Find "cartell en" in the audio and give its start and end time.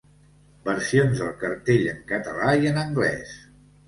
1.43-1.99